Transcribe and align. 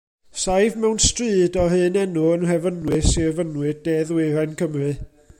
Saif 0.43 0.77
mewn 0.83 1.01
stryd 1.07 1.59
o'r 1.63 1.75
un 1.79 1.99
enw 2.03 2.23
yn 2.37 2.41
Nhrefynwy, 2.45 2.99
Sir 3.09 3.35
Fynwy, 3.41 3.75
de-ddwyrain 3.89 4.57
Cymru. 4.63 4.89